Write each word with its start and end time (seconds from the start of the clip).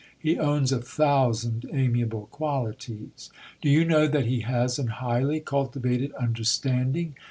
He 0.17 0.39
owns 0.39 0.71
a 0.71 0.79
thousand 0.81 1.69
amiable 1.71 2.25
qualities. 2.31 3.29
Do 3.61 3.69
you 3.69 3.85
know 3.85 4.07
that 4.07 4.25
he 4.25 4.39
has 4.39 4.79
an 4.79 4.87
highly 4.87 5.39
cultivated 5.41 6.11
understanding? 6.13 7.13